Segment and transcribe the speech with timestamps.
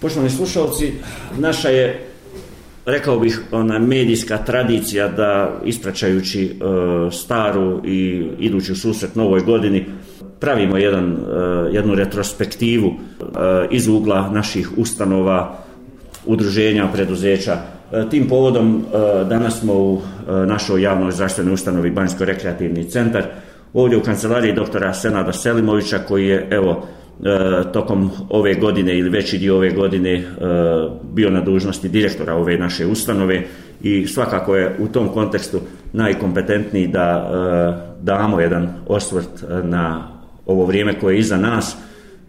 [0.00, 0.92] Poštovani slušalci,
[1.38, 2.06] naša je,
[2.86, 6.50] rekao bih, ona medijska tradicija da ispraćajući e,
[7.12, 9.86] staru i idući u susret novoj godini,
[10.40, 11.16] pravimo jedan, e,
[11.72, 13.24] jednu retrospektivu e,
[13.70, 15.58] iz ugla naših ustanova,
[16.26, 17.58] udruženja, preduzeća.
[17.92, 23.24] E, tim povodom e, danas smo u e, našoj javnoj zdravstvenoj ustanovi Banjsko-rekreativni centar,
[23.74, 26.86] ovdje u kancelariji doktora Senada Selimovića koji je, evo,
[27.24, 30.24] e, tokom ove godine ili veći dio ove godine e,
[31.12, 33.44] bio na dužnosti direktora ove naše ustanove
[33.82, 35.60] i svakako je u tom kontekstu
[35.92, 40.08] najkompetentniji da e, damo jedan osvrt na
[40.46, 41.76] ovo vrijeme koje je iza nas.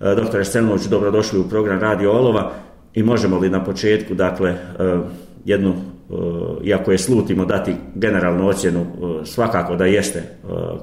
[0.01, 2.51] E, doktore Selimović, dobrodošli u program Radio Olova
[2.93, 4.57] i možemo li na početku, dakle, e,
[5.45, 6.13] jednu, e,
[6.63, 8.85] iako je slutimo dati generalnu ocjenu,
[9.25, 10.23] svakako da jeste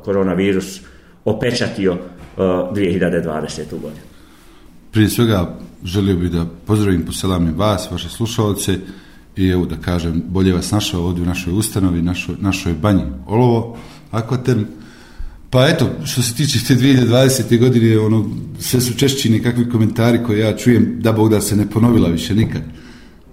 [0.04, 0.80] koronavirus
[1.24, 1.96] opečatio
[2.36, 3.70] 2020.
[3.70, 4.06] godinu.
[4.90, 8.78] Prije svega želio bih da pozdravim poselam i vas, vaše slušalce
[9.36, 13.76] i evo da kažem bolje vas našao ovdje u našoj ustanovi, našoj, našoj banji Olovo,
[14.10, 14.62] Akvaterm.
[15.50, 17.58] Pa eto, što se tiče te 2020.
[17.58, 21.70] godine, ono, sve su češći nekakvi komentari koje ja čujem, da Bog da se ne
[21.70, 22.62] ponovila više nikad.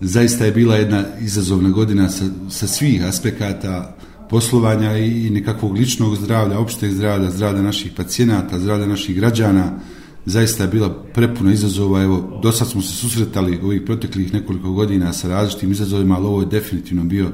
[0.02, 3.96] Zaista je bila jedna izazovna godina sa, sa svih aspekata,
[4.34, 9.80] poslovanja i nekakvog ličnog zdravlja, opšteg zdravlja, zdravlja naših pacijenata, zdravlja naših građana,
[10.26, 12.02] zaista je bila prepuna izazova.
[12.02, 16.42] Evo, do sad smo se susretali ovih proteklih nekoliko godina sa različitim izazovima, ali ovo
[16.42, 17.30] je definitivno bio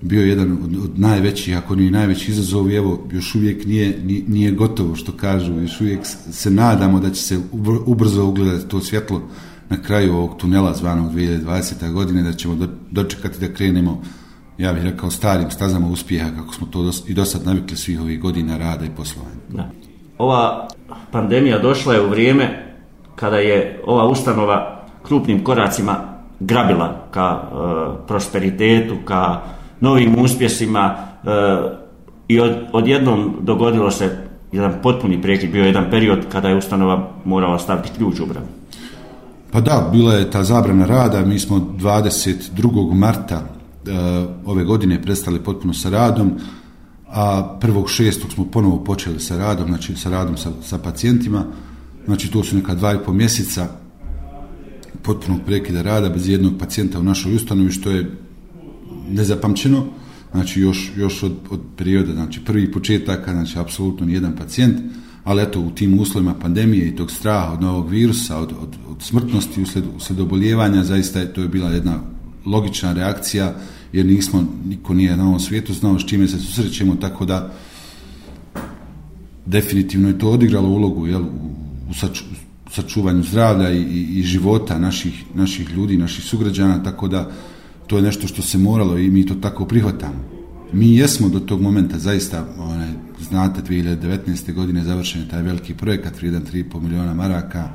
[0.00, 4.96] bio jedan od, od najvećih, ako nije najveći izazov, evo, još uvijek nije, nije gotovo,
[4.96, 7.38] što kažu, još uvijek se nadamo da će se
[7.86, 9.22] ubrzo ugledati to svjetlo
[9.68, 11.92] na kraju ovog tunela zvanog 2020.
[11.92, 14.02] godine, da ćemo dočekati da krenemo
[14.58, 18.00] ja bih rekao, starim stazama uspjeha, kako smo to dos, i do sad navikli svih
[18.00, 19.36] ovih godina rada i poslovanja.
[19.48, 19.70] Da.
[20.18, 20.68] Ova
[21.10, 22.74] pandemija došla je u vrijeme
[23.16, 25.96] kada je ova ustanova krupnim koracima
[26.40, 27.56] grabila ka e,
[28.06, 29.40] prosperitetu, ka
[29.80, 31.30] novim uspjesima e,
[32.28, 37.58] i od, odjednom dogodilo se jedan potpuni prekid, bio jedan period kada je ustanova morala
[37.58, 38.46] staviti ključ u bravu.
[39.52, 42.94] Pa da, bila je ta zabrana rada, mi smo 22.
[42.94, 43.57] marta
[43.88, 46.32] E, ove godine prestali potpuno sa radom,
[47.06, 51.44] a prvog šestog smo ponovo počeli sa radom, znači sa radom sa, sa pacijentima,
[52.04, 53.68] znači to su neka dva i po mjeseca
[55.02, 58.10] potpunog prekida rada bez jednog pacijenta u našoj ustanovi, što je
[59.10, 59.86] nezapamćeno,
[60.32, 64.78] znači još, još od, od perioda, znači prvi početaka, znači apsolutno ni jedan pacijent,
[65.24, 69.02] ali eto u tim uslovima pandemije i tog straha od novog virusa, od, od, od
[69.02, 72.00] smrtnosti usled, usled oboljevanja, zaista je to je bila jedna
[72.46, 73.54] logična reakcija
[73.92, 77.52] jer nismo, niko nije na ovom svijetu znao s čime se susrećemo, tako da
[79.46, 81.54] definitivno je to odigralo ulogu jel, u,
[81.90, 82.24] u saču,
[82.70, 87.30] sačuvanju zdravlja i, i, i života naših, naših ljudi, naših sugrađana, tako da
[87.86, 90.38] to je nešto što se moralo i mi to tako prihvatamo.
[90.72, 92.88] Mi jesmo do tog momenta zaista, onaj,
[93.28, 94.52] znate, 2019.
[94.52, 97.68] godine završen je taj veliki projekat, vrijedan 3,5 miliona maraka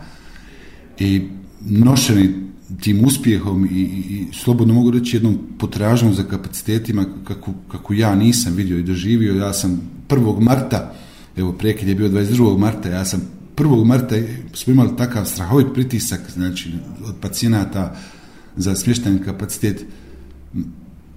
[0.99, 1.21] i
[1.61, 2.42] nošeni
[2.81, 8.15] tim uspjehom i, i, i slobodno mogu reći jednom potražnom za kapacitetima kako, kako ja
[8.15, 9.35] nisam vidio i doživio.
[9.35, 10.39] Ja sam 1.
[10.39, 10.93] marta,
[11.37, 12.57] evo prekid je bio 22.
[12.57, 13.21] marta, ja sam
[13.57, 13.85] 1.
[13.85, 14.15] marta
[14.53, 16.71] smo imali takav strahovit pritisak znači,
[17.05, 17.95] od pacijenata
[18.57, 19.85] za smještajni kapacitet.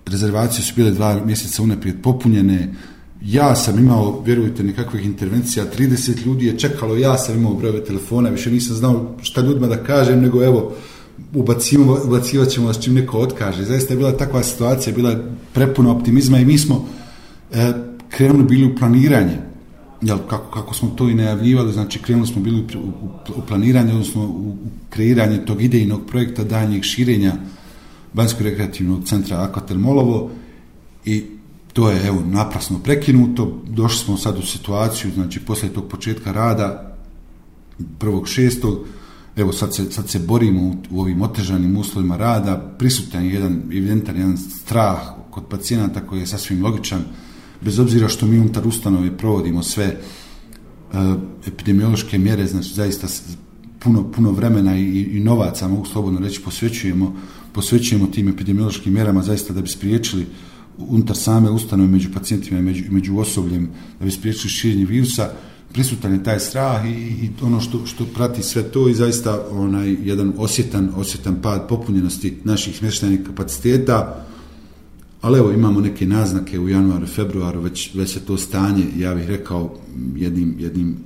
[0.07, 2.75] Rezervacije su bile dva mjeseca unaprijed popunjene.
[3.23, 8.29] Ja sam imao, vjerujte, nekakvih intervencija, 30 ljudi je čekalo, ja sam imao brojeve telefona,
[8.29, 10.77] više nisam znao šta ljudima da kažem, nego evo,
[11.35, 13.65] ubacivat ćemo vas čim neko otkaže.
[13.65, 16.89] Zaista je bila takva situacija, bila je prepuna optimizma i mi smo
[17.53, 17.73] e,
[18.09, 19.39] krenuli bili u planiranje.
[20.03, 22.91] Jel, kako, kako smo to i najavljivali, znači krenuli smo bili u, u,
[23.37, 24.57] u planiranje, odnosno u, u
[24.91, 27.33] kreiranje tog idejnog projekta danjeg širenja
[28.13, 30.31] Banjsko-rekreativnog centra Akvatermolovo
[31.05, 31.25] i
[31.73, 33.63] to je evo naprasno prekinuto.
[33.69, 36.97] Došli smo sad u situaciju, znači posle tog početka rada
[37.99, 38.79] prvog šestog,
[39.37, 43.63] evo sad se, sad se borimo u, u ovim otežanim uslovima rada, prisutan je jedan
[43.65, 44.99] evidentan jedan strah
[45.31, 47.05] kod pacijenata koji je sasvim logičan,
[47.61, 49.97] bez obzira što mi unutar ustanove provodimo sve
[50.93, 50.99] uh,
[51.47, 53.07] epidemiološke mjere, znači zaista
[53.79, 57.17] puno, puno vremena i, i novaca, mogu slobodno reći, posvećujemo,
[57.53, 60.27] posvećujemo tim epidemiološkim mjerama zaista da bi spriječili
[60.79, 65.31] unutar same ustanove među pacijentima i među, među osobljem, da bi spriječili širenje virusa,
[65.77, 69.97] prisutan je taj strah i, i ono što, što prati sve to i zaista onaj
[70.03, 74.25] jedan osjetan, osjetan pad popunjenosti naših smještajnih kapaciteta,
[75.21, 79.29] ali evo imamo neke naznake u januaru, februaru, već, već se to stanje, ja bih
[79.29, 79.75] rekao,
[80.17, 80.97] jednim, jednim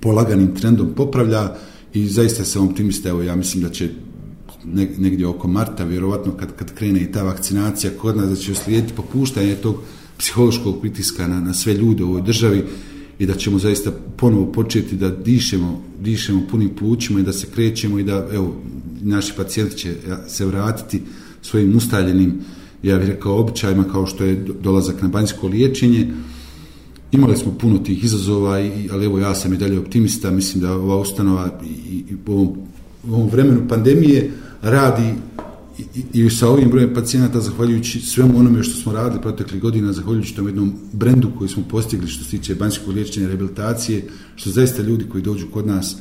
[0.00, 1.54] polaganim trendom popravlja
[1.94, 3.88] i zaista sam optimista, evo ja mislim da će
[4.98, 8.94] negdje oko marta, vjerovatno kad, kad krene i ta vakcinacija kod nas, da će uslijediti
[8.94, 9.76] popuštanje tog
[10.18, 12.64] psihološkog pritiska na, na sve ljude u ovoj državi
[13.20, 17.98] i da ćemo zaista ponovo početi da dišemo, dišemo punim plućima i da se krećemo
[17.98, 18.56] i da evo,
[19.02, 19.94] naši pacijenti će
[20.28, 21.02] se vratiti
[21.42, 22.40] svojim ustaljenim
[22.82, 26.12] ja bih rekao običajima kao što je dolazak na banjsko liječenje.
[27.12, 30.72] Imali smo puno tih izazova, i, ali evo ja sam i dalje optimista, mislim da
[30.72, 32.48] ova ustanova i, i u, ovom,
[33.08, 34.30] u ovom vremenu pandemije
[34.62, 35.14] radi
[35.94, 40.36] i, i sa ovim brojem pacijenata, zahvaljujući svemu onome što smo radili protekli godina, zahvaljujući
[40.36, 44.04] tom jednom brendu koji smo postigli što se tiče banjskog liječenja i rehabilitacije,
[44.36, 45.96] što zaista ljudi koji dođu kod nas,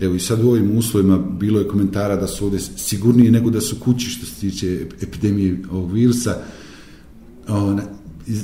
[0.00, 3.60] evo i sad u ovim uslovima bilo je komentara da su ovdje sigurnije nego da
[3.60, 6.36] su kući što se tiče epidemije ovog virusa.
[7.48, 7.82] Ona,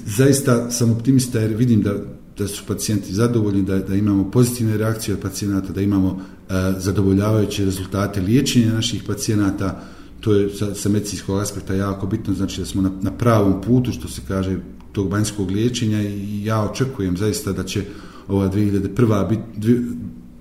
[0.06, 1.94] zaista sam optimista jer vidim da,
[2.38, 7.64] da su pacijenti zadovoljni, da, da imamo pozitivne reakcije od pacijenata, da imamo e, zadovoljavajuće
[7.64, 9.85] rezultate liječenja naših pacijenata,
[10.20, 13.92] to je sa, sa medicinskog aspekta jako bitno, znači da smo na, na pravom putu,
[13.92, 14.58] što se kaže,
[14.92, 17.84] tog banjskog liječenja i ja očekujem zaista da će
[18.28, 19.28] ova 2001.
[19.28, 19.80] biti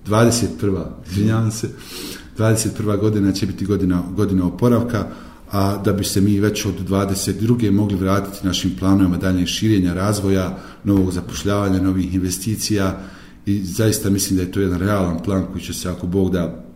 [0.06, 0.84] 21.
[1.10, 1.68] izvinjavam se
[2.38, 3.00] 21.
[3.00, 5.06] godina će biti godina, godina oporavka
[5.50, 7.70] a da bi se mi već od 22.
[7.70, 13.00] mogli vratiti našim planovima dalje širenja, razvoja, novog zapošljavanja, novih investicija
[13.46, 16.67] i zaista mislim da je to jedan realan plan koji će se ako Bog da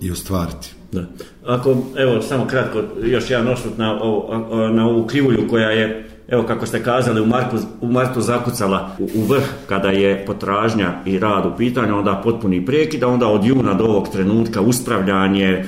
[0.00, 0.74] i ostvariti.
[0.92, 1.02] Da.
[1.46, 3.98] Ako, evo, samo kratko, još jedan osvrt na,
[4.72, 9.08] na ovu krivulju koja je, evo kako ste kazali, u, Marku, u Martu zakucala u,
[9.14, 13.74] u vrh kada je potražnja i rad u pitanju, onda potpuni prekid, onda od juna
[13.74, 15.64] do ovog trenutka uspravljanje,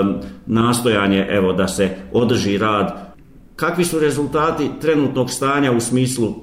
[0.00, 0.14] um,
[0.46, 3.14] nastojanje, evo, da se održi rad.
[3.56, 6.34] Kakvi su rezultati trenutnog stanja u smislu uh,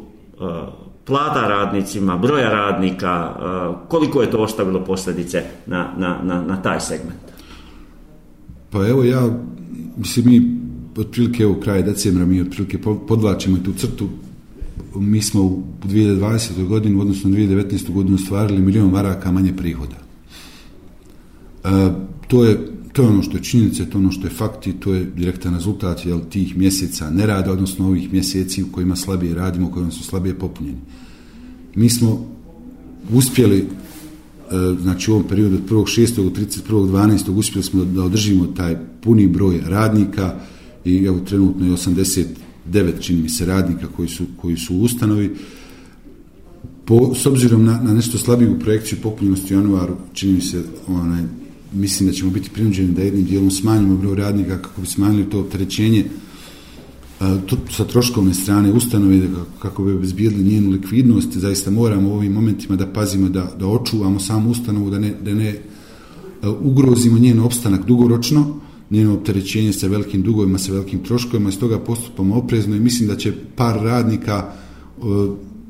[1.06, 6.80] plata radnicima, broja radnika, e, koliko je to ostavilo posljedice na, na, na, na taj
[6.80, 7.20] segment?
[8.70, 9.30] Pa evo ja,
[9.98, 10.58] mislim mi
[11.02, 12.78] otprilike u kraj decembra mi otprilike
[13.08, 14.08] podvlačimo tu crtu
[14.96, 16.68] mi smo u 2020.
[16.68, 17.92] godinu odnosno 2019.
[17.92, 19.96] godinu stvarili milion maraka manje prihoda.
[21.64, 21.70] E,
[22.28, 24.94] to je to je ono što je činjenice, to je ono što je fakti, to
[24.94, 29.72] je direktan rezultat jel, tih mjeseca nerada, odnosno ovih mjeseci u kojima slabije radimo, u
[29.72, 30.80] kojima su slabije popunjeni.
[31.76, 32.26] Mi smo
[33.14, 33.66] uspjeli e,
[34.82, 36.16] znači u ovom periodu od 1.6.
[36.16, 37.30] do 31.12.
[37.30, 40.36] uspjeli smo da održimo taj puni broj radnika
[40.86, 42.26] i evo trenutno je 89
[43.00, 45.36] čini mi se radnika koji su, koji su u ustanovi.
[46.86, 51.24] Po, s obzirom na, na nešto slabiju projekciju popunjenosti u januaru, čini mi se, onaj,
[51.74, 55.40] mislim da ćemo biti prinuđeni da jednim dijelom smanjimo broj radnika kako bi smanjili to
[55.40, 57.24] opterećenje e,
[57.72, 59.28] sa troškovne strane ustanove
[59.60, 64.20] kako bi obezbijedili njenu likvidnost zaista moramo u ovim momentima da pazimo da, da očuvamo
[64.20, 65.62] samu ustanovu da ne, da ne e,
[66.48, 68.60] ugrozimo njen opstanak dugoročno
[68.92, 73.16] njeno opterećenje sa velikim dugovima sa velikim troškovima i stoga postupamo oprezno i mislim da
[73.16, 74.52] će par radnika
[74.98, 75.02] e,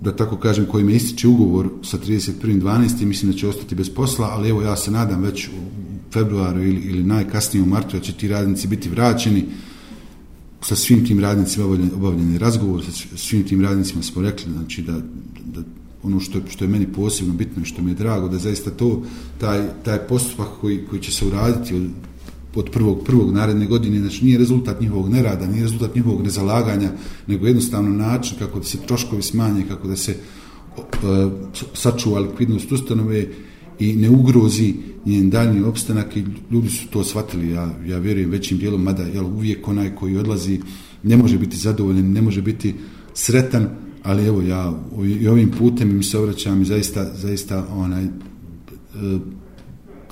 [0.02, 3.06] da tako kažem kojima ističe ugovor sa 31.12.
[3.06, 5.50] mislim da će ostati bez posla ali evo ja se nadam već
[6.14, 9.46] februaru ili, ili najkasnije u martu da će ti radnici biti vraćeni.
[10.62, 11.66] Sa svim tim radnicima
[11.96, 15.02] obavljeni razgovor, sa svim tim radnicima smo rekli znači da,
[15.46, 15.62] da
[16.04, 19.04] ono što, što je meni posebno bitno i što mi je drago, da zaista to,
[19.38, 21.90] taj, taj postupak koji, koji će se uraditi od,
[22.56, 26.92] od prvog, prvog naredne godine, znači nije rezultat njihovog nerada, nije rezultat njihovog nezalaganja,
[27.28, 30.16] nego jednostavno način kako da se troškovi smanje, kako da se
[30.78, 31.32] uh,
[31.74, 33.28] sačuva likvidnost ustanove
[33.82, 34.74] i ne ugrozi
[35.06, 39.26] njen daljni opstanak i ljudi su to shvatili, ja, ja vjerujem većim dijelom, mada jel,
[39.26, 40.60] uvijek onaj koji odlazi
[41.04, 42.76] ne može biti zadovoljen, ne može biti
[43.14, 43.70] sretan,
[44.04, 44.84] ali evo ja
[45.20, 48.10] i ovim putem mi se obraćam i zaista, zaista onaj, e,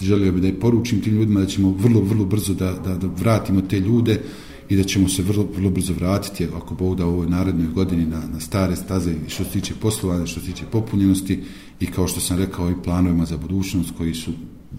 [0.02, 3.08] želio bi da je poručim tim ljudima da ćemo vrlo, vrlo brzo da, da, da
[3.08, 4.22] vratimo te ljude
[4.70, 8.06] i da ćemo se vrlo, vrlo brzo vratiti ako Bog da u ovoj narednoj godini
[8.06, 11.44] na, na stare staze što se tiče poslovanja, što se tiče popunjenosti
[11.80, 14.32] i kao što sam rekao i planovima za budućnost koji su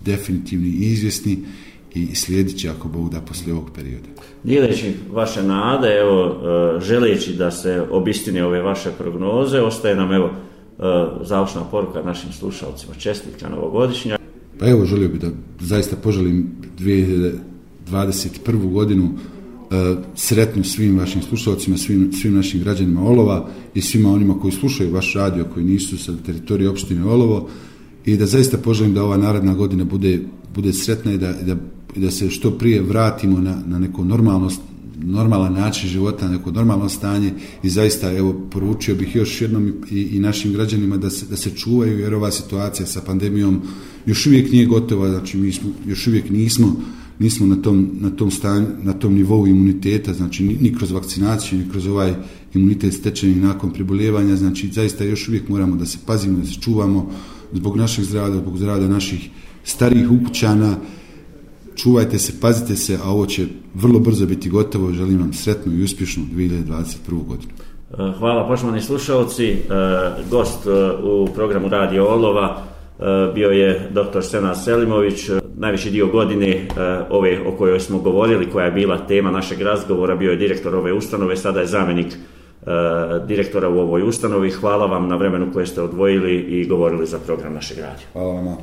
[0.05, 1.39] definitivni i izvjesni
[1.95, 4.09] i slijedit će ako Bog da poslije ovog perioda.
[4.45, 10.27] Dijeleći vaše nade, evo, e, želeći da se obistine ove vaše prognoze, ostaje nam evo
[10.27, 10.33] e,
[11.25, 14.19] završna poruka našim slušalcima čestitka novogodišnja.
[14.59, 15.29] Pa evo, želio bih da
[15.61, 18.73] zaista poželim 2021.
[18.73, 19.11] godinu
[19.71, 24.93] sretno sretnu svim vašim slušalcima, svim, svim našim građanima Olova i svima onima koji slušaju
[24.93, 27.49] vaš radio, koji nisu sa teritorije opštine Olovo.
[28.05, 30.21] I da zaista poželim da ova narodna godina bude,
[30.55, 31.57] bude sretna i da, da,
[31.97, 34.61] da se što prije vratimo na, na neko normalnost,
[35.03, 37.33] normalan način života, neko normalno stanje.
[37.63, 41.51] I zaista evo poručio bih još jednom i, i našim građanima da se, da se
[41.51, 43.63] čuvaju jer ova situacija sa pandemijom
[44.07, 46.77] još uvijek nije gotova, znači mi smo, još uvijek nismo
[47.21, 51.59] nismo na tom, na tom, stanju, na tom nivou imuniteta, znači ni, ni kroz vakcinaciju,
[51.59, 52.15] ni kroz ovaj
[52.55, 57.11] imunitet stečeni nakon priboljevanja, znači zaista još uvijek moramo da se pazimo, da se čuvamo
[57.53, 59.31] zbog našeg zdravlja, zbog zdravlja naših
[59.65, 60.77] starih ukućana,
[61.77, 64.93] čuvajte se, pazite se, a ovo će vrlo brzo biti gotovo.
[64.93, 67.27] Želim vam sretnu i uspješnu 2021.
[67.27, 67.53] godinu.
[67.99, 69.47] E, hvala poštovani slušalci.
[69.47, 69.57] E,
[70.31, 70.71] gost e,
[71.03, 72.63] u programu Radio Olova
[73.35, 74.23] bio je dr.
[74.23, 76.67] Sena Selimović najveći dio godine e,
[77.11, 80.93] ove o kojoj smo govorili, koja je bila tema našeg razgovora, bio je direktor ove
[80.93, 82.17] ustanove, sada je zamjenik e,
[83.27, 84.51] direktora u ovoj ustanovi.
[84.51, 88.07] Hvala vam na vremenu koje ste odvojili i govorili za program našeg radija.
[88.13, 88.57] Hvala vam.